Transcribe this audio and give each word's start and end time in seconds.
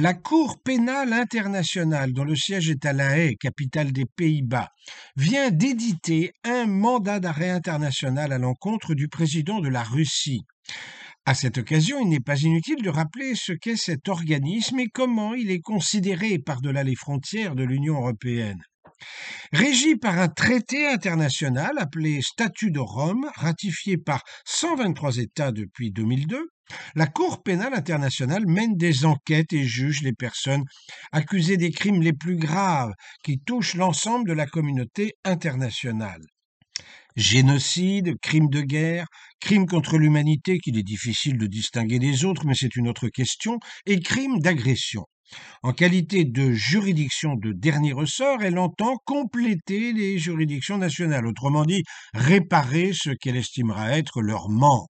La 0.00 0.14
Cour 0.14 0.62
pénale 0.62 1.12
internationale, 1.12 2.12
dont 2.12 2.22
le 2.22 2.36
siège 2.36 2.70
est 2.70 2.86
à 2.86 2.92
La 2.92 3.18
Haye, 3.18 3.36
capitale 3.36 3.90
des 3.90 4.04
Pays-Bas, 4.04 4.68
vient 5.16 5.50
d'éditer 5.50 6.30
un 6.44 6.66
mandat 6.66 7.18
d'arrêt 7.18 7.50
international 7.50 8.32
à 8.32 8.38
l'encontre 8.38 8.94
du 8.94 9.08
président 9.08 9.58
de 9.58 9.68
la 9.68 9.82
Russie. 9.82 10.42
À 11.26 11.34
cette 11.34 11.58
occasion, 11.58 11.98
il 12.00 12.10
n'est 12.10 12.20
pas 12.20 12.40
inutile 12.40 12.80
de 12.80 12.90
rappeler 12.90 13.34
ce 13.34 13.52
qu'est 13.52 13.74
cet 13.74 14.08
organisme 14.08 14.78
et 14.78 14.86
comment 14.86 15.34
il 15.34 15.50
est 15.50 15.62
considéré 15.62 16.38
par-delà 16.38 16.84
les 16.84 16.94
frontières 16.94 17.56
de 17.56 17.64
l'Union 17.64 17.96
européenne. 17.96 18.62
Régi 19.52 19.96
par 19.96 20.16
un 20.20 20.28
traité 20.28 20.86
international 20.86 21.72
appelé 21.76 22.22
Statut 22.22 22.70
de 22.70 22.78
Rome, 22.78 23.28
ratifié 23.34 23.98
par 23.98 24.22
123 24.44 25.16
États 25.16 25.50
depuis 25.50 25.90
2002, 25.90 26.46
la 26.94 27.06
Cour 27.06 27.42
pénale 27.42 27.74
internationale 27.74 28.46
mène 28.46 28.76
des 28.76 29.04
enquêtes 29.04 29.52
et 29.52 29.64
juge 29.64 30.02
les 30.02 30.12
personnes 30.12 30.64
accusées 31.12 31.56
des 31.56 31.70
crimes 31.70 32.02
les 32.02 32.12
plus 32.12 32.36
graves 32.36 32.92
qui 33.22 33.38
touchent 33.38 33.74
l'ensemble 33.74 34.28
de 34.28 34.34
la 34.34 34.46
communauté 34.46 35.14
internationale. 35.24 36.22
Génocide, 37.16 38.14
crimes 38.20 38.48
de 38.48 38.60
guerre, 38.60 39.06
crimes 39.40 39.66
contre 39.66 39.98
l'humanité 39.98 40.58
qu'il 40.58 40.78
est 40.78 40.84
difficile 40.84 41.36
de 41.36 41.46
distinguer 41.46 41.98
des 41.98 42.24
autres, 42.24 42.46
mais 42.46 42.54
c'est 42.54 42.76
une 42.76 42.88
autre 42.88 43.08
question, 43.08 43.58
et 43.86 43.98
crimes 44.00 44.38
d'agression. 44.38 45.04
En 45.62 45.72
qualité 45.72 46.24
de 46.24 46.52
juridiction 46.52 47.34
de 47.34 47.52
dernier 47.52 47.92
ressort, 47.92 48.42
elle 48.42 48.58
entend 48.58 48.96
compléter 49.04 49.92
les 49.92 50.18
juridictions 50.18 50.78
nationales, 50.78 51.26
autrement 51.26 51.64
dit, 51.64 51.82
réparer 52.14 52.92
ce 52.94 53.10
qu'elle 53.10 53.36
estimera 53.36 53.98
être 53.98 54.22
leur 54.22 54.48
manque. 54.48 54.88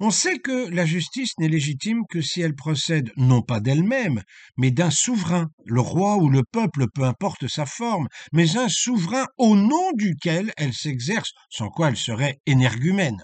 On 0.00 0.10
sait 0.10 0.38
que 0.38 0.68
la 0.70 0.84
justice 0.84 1.32
n'est 1.38 1.48
légitime 1.48 2.02
que 2.08 2.20
si 2.20 2.40
elle 2.40 2.54
procède 2.54 3.12
non 3.16 3.42
pas 3.42 3.60
d'elle-même, 3.60 4.22
mais 4.56 4.70
d'un 4.70 4.90
souverain, 4.90 5.48
le 5.64 5.80
roi 5.80 6.16
ou 6.16 6.28
le 6.28 6.42
peuple, 6.50 6.86
peu 6.92 7.04
importe 7.04 7.46
sa 7.48 7.66
forme, 7.66 8.08
mais 8.32 8.56
un 8.56 8.68
souverain 8.68 9.26
au 9.38 9.54
nom 9.54 9.92
duquel 9.94 10.52
elle 10.56 10.72
s'exerce, 10.72 11.32
sans 11.50 11.68
quoi 11.68 11.88
elle 11.88 11.96
serait 11.96 12.40
énergumène. 12.46 13.22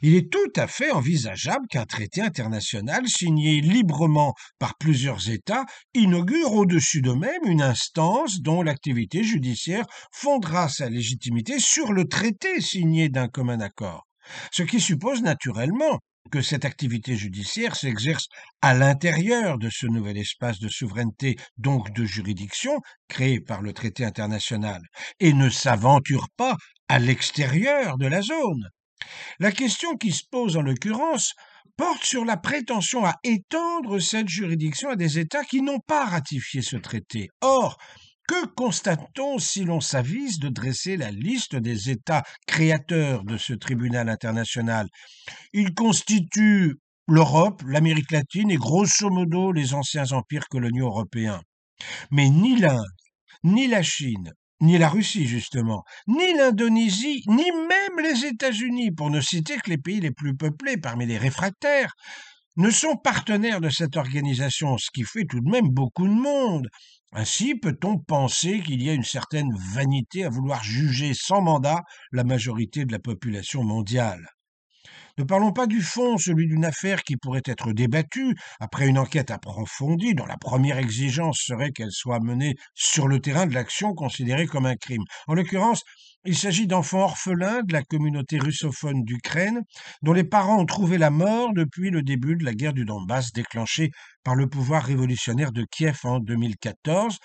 Il 0.00 0.14
est 0.14 0.32
tout 0.32 0.52
à 0.56 0.66
fait 0.66 0.90
envisageable 0.90 1.66
qu'un 1.68 1.84
traité 1.84 2.22
international 2.22 3.06
signé 3.06 3.60
librement 3.60 4.34
par 4.58 4.76
plusieurs 4.78 5.28
États 5.28 5.66
inaugure 5.94 6.54
au-dessus 6.54 7.02
d'eux-mêmes 7.02 7.44
une 7.44 7.62
instance 7.62 8.40
dont 8.40 8.62
l'activité 8.62 9.22
judiciaire 9.22 9.84
fondera 10.10 10.68
sa 10.68 10.88
légitimité 10.88 11.58
sur 11.58 11.92
le 11.92 12.08
traité 12.08 12.60
signé 12.60 13.10
d'un 13.10 13.28
commun 13.28 13.60
accord. 13.60 14.07
Ce 14.52 14.62
qui 14.62 14.80
suppose 14.80 15.22
naturellement 15.22 15.98
que 16.30 16.42
cette 16.42 16.64
activité 16.64 17.16
judiciaire 17.16 17.74
s'exerce 17.74 18.28
à 18.60 18.74
l'intérieur 18.74 19.58
de 19.58 19.70
ce 19.70 19.86
nouvel 19.86 20.18
espace 20.18 20.58
de 20.58 20.68
souveraineté, 20.68 21.36
donc 21.56 21.92
de 21.94 22.04
juridiction, 22.04 22.78
créé 23.08 23.40
par 23.40 23.62
le 23.62 23.72
traité 23.72 24.04
international, 24.04 24.82
et 25.20 25.32
ne 25.32 25.48
s'aventure 25.48 26.28
pas 26.36 26.56
à 26.88 26.98
l'extérieur 26.98 27.98
de 27.98 28.06
la 28.06 28.22
zone. 28.22 28.68
La 29.38 29.52
question 29.52 29.96
qui 29.96 30.12
se 30.12 30.24
pose 30.30 30.56
en 30.56 30.62
l'occurrence 30.62 31.34
porte 31.76 32.04
sur 32.04 32.24
la 32.24 32.36
prétention 32.36 33.06
à 33.06 33.14
étendre 33.22 34.00
cette 34.00 34.28
juridiction 34.28 34.90
à 34.90 34.96
des 34.96 35.18
États 35.18 35.44
qui 35.44 35.62
n'ont 35.62 35.80
pas 35.86 36.04
ratifié 36.04 36.60
ce 36.60 36.76
traité. 36.76 37.28
Or, 37.40 37.78
que 38.28 38.46
constate-t-on 38.54 39.38
si 39.38 39.64
l'on 39.64 39.80
s'avise 39.80 40.38
de 40.38 40.50
dresser 40.50 40.96
la 40.98 41.10
liste 41.10 41.56
des 41.56 41.90
États 41.90 42.22
créateurs 42.46 43.24
de 43.24 43.38
ce 43.38 43.54
tribunal 43.54 44.08
international? 44.10 44.86
Il 45.54 45.74
constitue 45.74 46.76
l'Europe, 47.08 47.62
l'Amérique 47.66 48.12
latine 48.12 48.50
et 48.50 48.56
grosso 48.56 49.08
modo 49.08 49.50
les 49.50 49.72
anciens 49.72 50.12
empires 50.12 50.46
coloniaux 50.48 50.88
européens. 50.88 51.40
Mais 52.10 52.28
ni 52.28 52.56
l'Inde, 52.56 52.84
ni 53.44 53.66
la 53.66 53.82
Chine, 53.82 54.32
ni 54.60 54.76
la 54.76 54.90
Russie 54.90 55.26
justement, 55.26 55.82
ni 56.06 56.34
l'Indonésie, 56.34 57.22
ni 57.28 57.50
même 57.50 57.98
les 58.02 58.26
États-Unis, 58.26 58.90
pour 58.90 59.10
ne 59.10 59.22
citer 59.22 59.56
que 59.56 59.70
les 59.70 59.78
pays 59.78 60.00
les 60.00 60.10
plus 60.10 60.36
peuplés 60.36 60.76
parmi 60.76 61.06
les 61.06 61.18
réfractaires, 61.18 61.94
ne 62.58 62.70
sont 62.70 62.96
partenaires 62.96 63.60
de 63.60 63.70
cette 63.70 63.96
organisation, 63.96 64.78
ce 64.78 64.90
qui 64.92 65.04
fait 65.04 65.24
tout 65.24 65.40
de 65.40 65.48
même 65.48 65.68
beaucoup 65.68 66.08
de 66.08 66.12
monde. 66.12 66.68
Ainsi 67.12 67.54
peut-on 67.54 67.98
penser 67.98 68.60
qu'il 68.60 68.82
y 68.82 68.90
a 68.90 68.94
une 68.94 69.04
certaine 69.04 69.50
vanité 69.72 70.24
à 70.24 70.28
vouloir 70.28 70.62
juger 70.64 71.12
sans 71.14 71.40
mandat 71.40 71.82
la 72.10 72.24
majorité 72.24 72.84
de 72.84 72.92
la 72.92 72.98
population 72.98 73.62
mondiale? 73.62 74.26
Ne 75.18 75.24
parlons 75.24 75.52
pas 75.52 75.66
du 75.68 75.82
fond, 75.82 76.18
celui 76.18 76.48
d'une 76.48 76.64
affaire 76.64 77.02
qui 77.02 77.16
pourrait 77.16 77.42
être 77.44 77.72
débattue 77.72 78.36
après 78.58 78.88
une 78.88 78.98
enquête 78.98 79.30
approfondie 79.30 80.14
dont 80.14 80.26
la 80.26 80.36
première 80.36 80.78
exigence 80.78 81.40
serait 81.44 81.70
qu'elle 81.70 81.92
soit 81.92 82.20
menée 82.20 82.54
sur 82.74 83.06
le 83.06 83.20
terrain 83.20 83.46
de 83.46 83.54
l'action 83.54 83.94
considérée 83.94 84.46
comme 84.46 84.66
un 84.66 84.76
crime. 84.76 85.02
En 85.28 85.34
l'occurrence, 85.34 85.82
il 86.24 86.36
s'agit 86.36 86.66
d'enfants 86.66 87.04
orphelins 87.04 87.62
de 87.62 87.72
la 87.72 87.82
communauté 87.82 88.38
russophone 88.38 89.04
d'Ukraine, 89.04 89.62
dont 90.02 90.12
les 90.12 90.24
parents 90.24 90.60
ont 90.60 90.66
trouvé 90.66 90.98
la 90.98 91.10
mort 91.10 91.52
depuis 91.54 91.90
le 91.90 92.02
début 92.02 92.36
de 92.36 92.44
la 92.44 92.54
guerre 92.54 92.72
du 92.72 92.84
Donbass 92.84 93.32
déclenchée 93.32 93.90
par 94.24 94.34
le 94.34 94.48
pouvoir 94.48 94.84
révolutionnaire 94.84 95.52
de 95.52 95.64
Kiev 95.70 96.00
en 96.04 96.18
2014, 96.20 97.18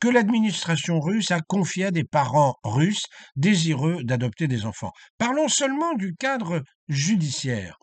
que 0.00 0.08
l'administration 0.08 1.00
russe 1.00 1.30
a 1.30 1.40
confié 1.40 1.86
à 1.86 1.90
des 1.90 2.04
parents 2.04 2.54
russes 2.64 3.06
désireux 3.36 4.02
d'adopter 4.04 4.48
des 4.48 4.64
enfants. 4.64 4.92
Parlons 5.18 5.48
seulement 5.48 5.94
du 5.94 6.14
cadre 6.14 6.62
judiciaire. 6.88 7.78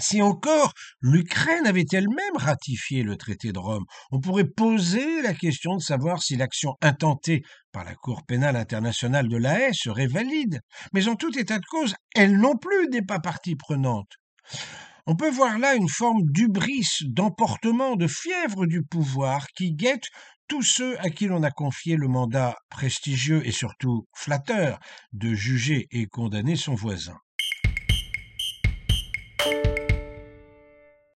Si 0.00 0.22
encore 0.22 0.72
l'Ukraine 1.00 1.66
avait 1.66 1.86
elle-même 1.92 2.36
ratifié 2.36 3.02
le 3.02 3.16
traité 3.16 3.52
de 3.52 3.58
Rome, 3.58 3.84
on 4.10 4.20
pourrait 4.20 4.48
poser 4.48 5.22
la 5.22 5.34
question 5.34 5.76
de 5.76 5.82
savoir 5.82 6.22
si 6.22 6.36
l'action 6.36 6.74
intentée 6.82 7.42
par 7.72 7.84
la 7.84 7.94
Cour 7.94 8.24
pénale 8.26 8.56
internationale 8.56 9.28
de 9.28 9.36
la 9.36 9.60
Haye 9.60 9.74
serait 9.74 10.06
valide. 10.06 10.60
Mais 10.92 11.08
en 11.08 11.16
tout 11.16 11.36
état 11.38 11.58
de 11.58 11.66
cause, 11.66 11.94
elle 12.14 12.38
non 12.38 12.56
plus 12.56 12.88
n'est 12.90 13.02
pas 13.02 13.20
partie 13.20 13.56
prenante. 13.56 14.10
On 15.06 15.16
peut 15.16 15.30
voir 15.30 15.58
là 15.58 15.74
une 15.74 15.88
forme 15.88 16.22
d'ubris, 16.24 16.86
d'emportement, 17.06 17.96
de 17.96 18.06
fièvre 18.06 18.66
du 18.66 18.82
pouvoir 18.82 19.46
qui 19.56 19.72
guette 19.72 20.04
tous 20.48 20.62
ceux 20.62 20.98
à 21.00 21.10
qui 21.10 21.26
l'on 21.26 21.42
a 21.42 21.50
confié 21.50 21.96
le 21.96 22.08
mandat 22.08 22.56
prestigieux 22.70 23.46
et 23.46 23.52
surtout 23.52 24.06
flatteur 24.14 24.78
de 25.12 25.34
juger 25.34 25.86
et 25.90 26.06
condamner 26.06 26.56
son 26.56 26.74
voisin. 26.74 27.16